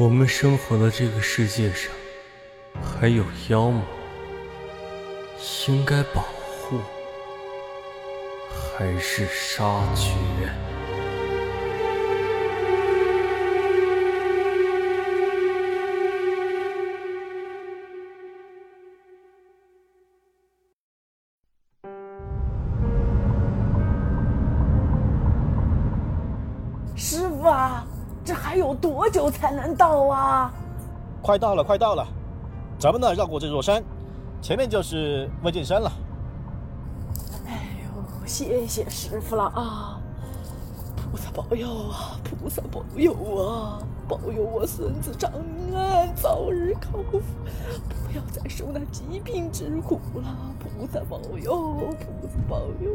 [0.00, 1.90] 我们生活的这个世界上
[2.80, 3.82] 还有妖吗？
[5.66, 6.78] 应该保护
[8.48, 10.67] 还是杀绝？
[28.48, 30.50] 还有多久才能到啊？
[31.20, 32.08] 快到了，快到了！
[32.78, 33.84] 咱们呢绕过这座山，
[34.40, 35.92] 前面就是魏晋山了。
[37.46, 40.00] 哎呦，谢谢师傅了啊！
[40.96, 42.16] 菩萨保佑啊！
[42.24, 43.82] 菩萨保佑啊！
[44.08, 45.30] 保佑我孙子长
[45.74, 50.24] 安早日康复，不要再受那疾病之苦了。
[50.58, 52.90] 菩萨保佑，菩萨保佑！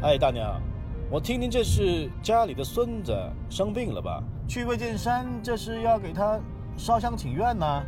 [0.00, 0.62] 哎，大娘，
[1.08, 3.16] 我听听这是家里的孙子
[3.48, 4.20] 生病了吧？
[4.48, 6.36] 去魏晋山，这是要给他
[6.76, 7.82] 烧香请愿呢？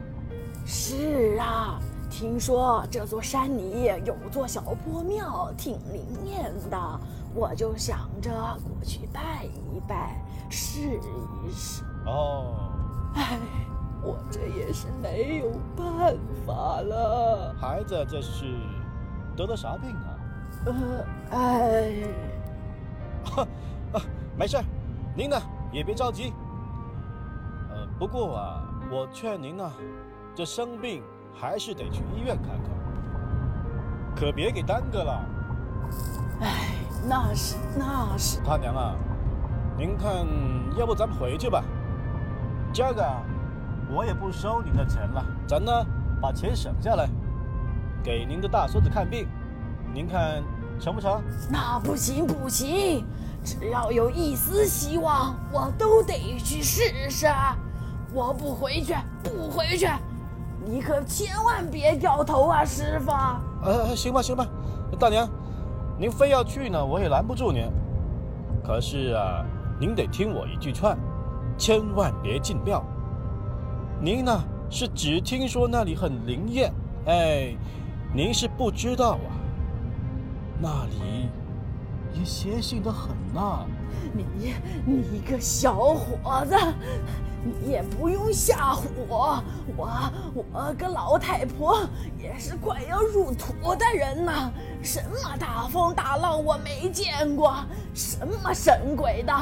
[0.64, 7.00] 是啊，听说这座山里有座小破庙，挺灵验的，
[7.34, 11.83] 我就想着过去拜一拜，试一试。
[12.07, 12.70] 哦，
[13.17, 13.36] 哎，
[14.01, 17.52] 我这也是没有办法了。
[17.61, 18.45] 孩子这是
[19.36, 20.14] 得了啥病啊？
[20.67, 21.77] 呃，哎，
[23.93, 24.01] 啊，
[24.37, 24.65] 没事儿，
[25.15, 25.37] 您呢
[25.73, 26.33] 也别着急。
[27.71, 29.71] 呃，不过啊，我劝您呢，
[30.35, 31.03] 这生病
[31.35, 32.71] 还是得去医院看看，
[34.17, 35.25] 可别给耽搁了。
[36.41, 36.75] 哎，
[37.09, 38.41] 那是那是。
[38.45, 38.95] 他娘啊，
[39.77, 40.27] 您看，
[40.77, 41.63] 要不咱们回去吧？
[42.73, 43.23] 今儿个啊
[43.91, 45.73] 我也不收您的钱了，咱呢
[46.20, 47.09] 把钱省下来，
[48.05, 49.27] 给您的大孙子看病，
[49.95, 50.43] 您看
[50.79, 51.23] 成不成？
[51.51, 53.07] 那不行不行，
[53.45, 57.27] 只要有一丝希望，我都得去试试。
[58.13, 59.87] 我不回去，不回去，
[60.65, 63.13] 你可千万别掉头啊，师傅！
[63.63, 64.47] 呃，行吧行吧，
[64.99, 65.29] 大娘，
[65.99, 67.71] 您非要去呢，我也拦不住您。
[68.65, 69.45] 可是啊，
[69.79, 70.97] 您得听我一句劝，
[71.57, 72.83] 千万别进庙。
[74.01, 76.73] 您呢是只听说那里很灵验，
[77.07, 77.55] 哎，
[78.15, 79.29] 您是不知道啊，
[80.61, 81.29] 那里
[82.14, 83.64] 也邪性的很呐。
[84.13, 84.55] 你
[84.86, 86.57] 你个小伙子，
[87.45, 89.42] 你也不用吓唬我，
[89.77, 89.89] 我
[90.35, 91.80] 我个老太婆
[92.19, 94.51] 也是快要入土的人呐，
[94.83, 97.55] 什么大风大浪我没见过，
[97.95, 99.33] 什么神鬼的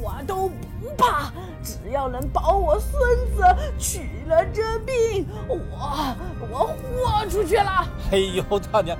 [0.00, 0.54] 我都不
[0.96, 1.30] 怕，
[1.62, 2.92] 只要能保我孙
[3.36, 3.44] 子
[3.78, 6.16] 取了这病，我
[6.50, 7.86] 我豁出去了。
[8.10, 8.96] 哎呦，大娘，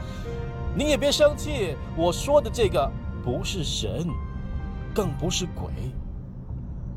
[0.77, 2.91] 您也别生气，我说的这个
[3.25, 4.07] 不是神，
[4.95, 5.73] 更不是鬼，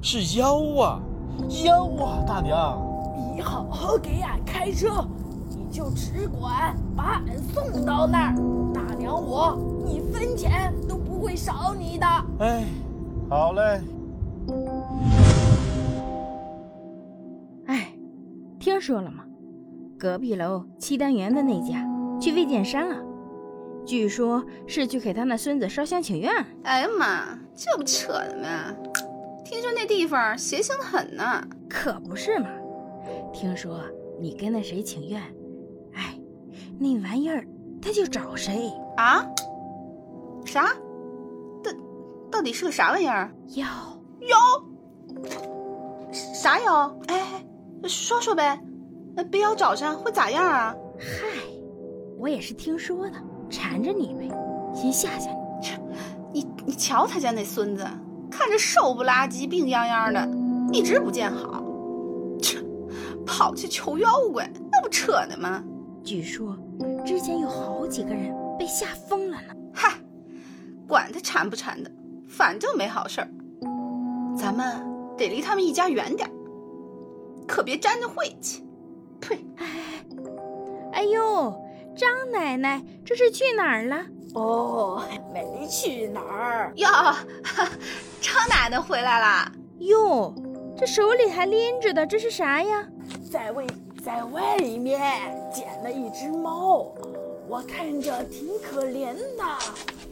[0.01, 0.99] 是妖啊，
[1.63, 2.77] 妖啊，大娘。
[3.33, 5.07] 你好好给俺开车，
[5.49, 8.35] 你就只管把俺送到那儿，
[8.73, 9.57] 大娘我
[9.87, 12.05] 一分钱都不会少你的。
[12.39, 12.65] 哎，
[13.29, 13.81] 好嘞。
[17.67, 17.93] 哎，
[18.59, 19.23] 听说了吗？
[19.97, 21.87] 隔壁楼七单元的那家
[22.19, 22.95] 去魏建山了，
[23.87, 26.29] 据说是去给他那孙子烧香请愿。
[26.63, 28.75] 哎呀妈，这不扯的吗？
[29.45, 31.41] 听说那地方邪性的很呢。
[31.69, 32.49] 可不是嘛！
[33.33, 33.79] 听说
[34.19, 35.21] 你跟那谁请愿，
[35.93, 36.19] 哎，
[36.77, 37.47] 那玩意儿
[37.81, 39.25] 他就找谁啊？
[40.45, 40.73] 啥？
[41.63, 41.71] 到
[42.29, 43.31] 到底是个啥玩意儿？
[43.55, 43.65] 妖
[44.27, 44.37] 妖？
[46.11, 46.93] 啥妖？
[47.07, 47.45] 哎，
[47.85, 48.59] 说说呗。
[49.15, 50.75] 那被妖找上会咋样啊？
[50.99, 51.25] 嗨，
[52.19, 53.13] 我也是听说的，
[53.49, 54.29] 缠着你呗，
[54.73, 55.37] 先吓吓你。
[56.33, 57.85] 你你瞧他家那孙子，
[58.29, 60.29] 看着瘦不拉几、病殃殃的，
[60.71, 61.63] 一直不见好。
[62.41, 62.59] 切，
[63.25, 65.63] 跑去求妖怪，那不扯呢吗？
[66.03, 66.57] 据说
[67.05, 69.53] 之前有好几个人被吓疯了呢。
[69.73, 69.93] 嗨，
[70.87, 71.91] 管他缠不缠的，
[72.27, 73.29] 反正没好事儿。
[74.37, 74.85] 咱们
[75.17, 76.31] 得离他们一家远点儿，
[77.47, 78.63] 可别沾着晦气。
[79.19, 79.35] 呸！
[79.57, 79.65] 哎，
[80.93, 81.53] 哎呦，
[81.97, 84.05] 张奶奶这是去哪儿了？
[84.35, 85.03] 哦，
[85.33, 86.87] 没去哪儿哟，
[88.21, 89.51] 张奶奶回来啦！
[89.79, 90.33] 哟，
[90.77, 92.87] 这手里还拎着的这是啥呀？
[93.31, 93.65] 在外
[94.03, 95.01] 在外面
[95.51, 96.93] 捡了一只猫，
[97.47, 99.43] 我看着挺可怜的，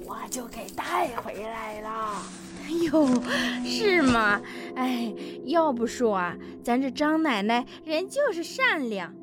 [0.06, 2.16] 我就给带回来了。
[2.64, 3.08] 哎呦，
[3.64, 4.42] 是吗？
[4.76, 5.14] 哎，
[5.46, 9.14] 要不说啊，咱这张奶奶人就是善良。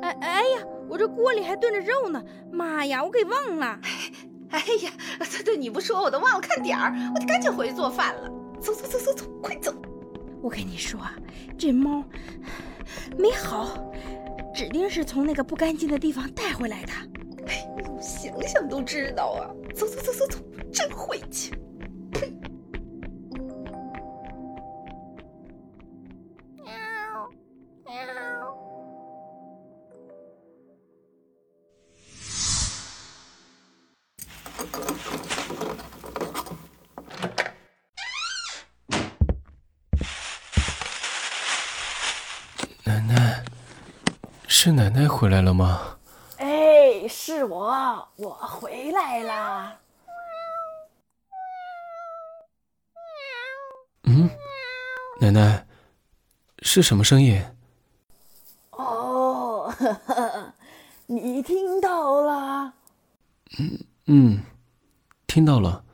[0.00, 2.22] 哎哎呀，我这锅里还炖着肉呢，
[2.52, 3.80] 妈呀，我给忘了。
[4.50, 8.30] 哎 呀，对对，你不说我都忘了看点儿，我得赶紧回去做饭了。
[8.60, 9.74] 走走走走走，快走！
[10.40, 11.00] 我跟你说，
[11.58, 12.04] 这猫
[13.18, 13.92] 没好，
[14.54, 16.92] 指定是从那个不干净的地方带回来的。
[17.46, 19.50] 哎呦，想想都知道啊！
[19.74, 20.38] 走走走走走，
[20.72, 21.52] 真晦气！
[42.84, 43.44] 奶奶，
[44.46, 45.96] 是奶奶回来了吗？
[46.36, 49.76] 哎，是我，我回来啦。
[54.04, 54.28] 嗯，
[55.20, 55.66] 奶奶，
[56.60, 57.42] 是什么声音？
[58.72, 60.52] 哦，呵呵，
[61.06, 62.74] 你听到了？
[63.58, 63.78] 嗯，
[65.26, 65.84] 听到了，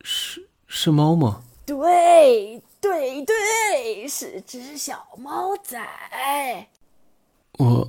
[0.00, 1.42] 是是猫吗？
[1.66, 5.78] 对对对，是只小猫仔。
[7.58, 7.88] 我，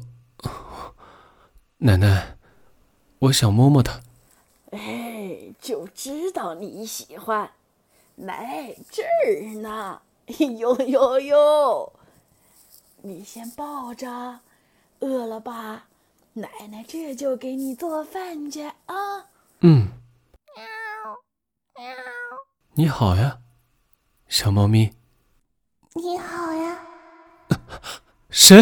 [1.80, 2.38] 奶奶，
[3.20, 4.02] 我想摸摸它。
[4.72, 7.52] 哎，就知道你喜欢。
[8.16, 11.94] 来这儿呢， 呦呦呦！
[13.02, 14.40] 你先抱着，
[15.00, 15.88] 饿了吧？
[16.34, 19.28] 奶奶这就给你做饭去啊。
[19.68, 19.88] 嗯。
[22.76, 23.40] 你好呀，
[24.28, 24.92] 小猫咪。
[25.96, 26.78] 你好呀。
[28.30, 28.62] 谁？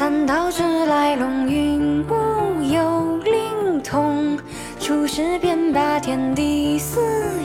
[0.00, 4.38] 三道之来龙云雾有灵通。
[4.80, 7.02] 出世便把天地四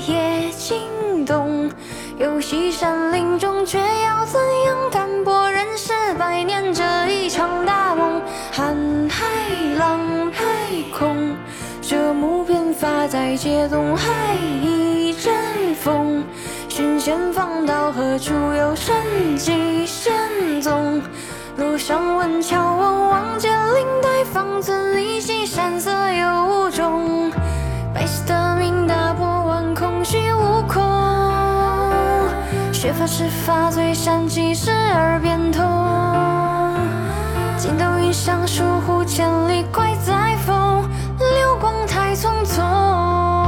[0.07, 1.69] 野惊动。
[2.17, 8.21] 游戏山林中，却要怎样淡泊人世百年这一场大梦？
[8.53, 9.25] 瀚海
[9.77, 10.45] 浪拍
[10.97, 11.35] 空，
[11.81, 16.23] 这木片发在街东海一阵风。
[16.69, 18.95] 寻仙访道何处有神
[19.35, 21.01] 迹仙踪？
[21.57, 27.31] 路上问桥望望见灵台方寸一袭山色有无中？
[27.93, 30.83] 白色的命打破万空虚无空，
[32.73, 35.63] 学法是法最善即是耳边痛。
[37.57, 40.83] 筋斗云上疏忽千里怪在风，
[41.17, 43.44] 流光太匆匆。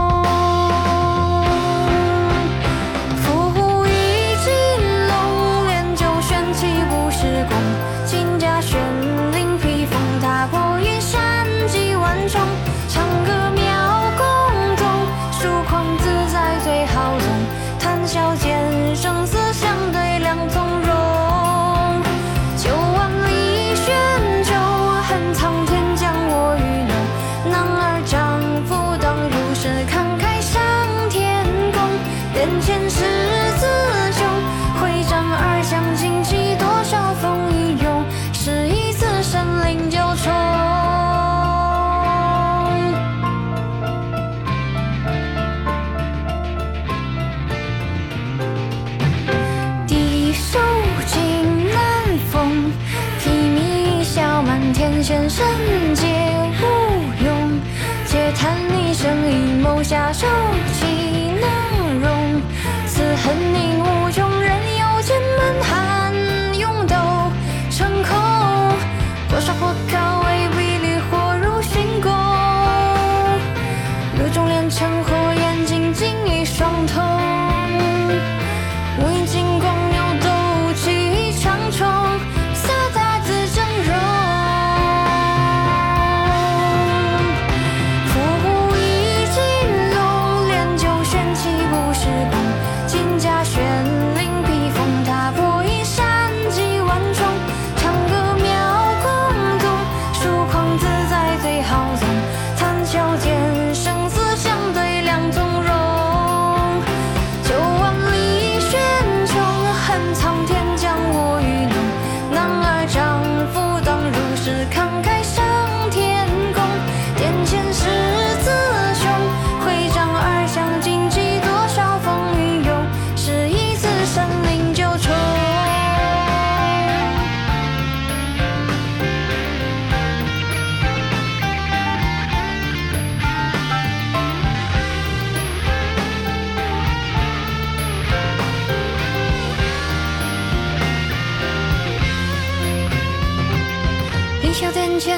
[55.38, 56.08] 天仙神皆
[56.62, 57.62] 无用。
[58.08, 60.26] 且叹一生阴谋下手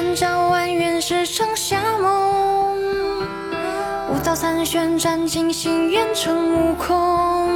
[0.00, 2.74] 小店前早晚原是场夏梦，
[4.08, 7.50] 舞蹈残旋斩尽心愿成悟空。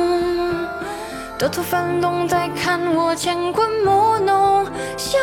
[1.39, 4.67] 多头翻动，再看我乾坤莫弄，
[4.99, 5.19] 笑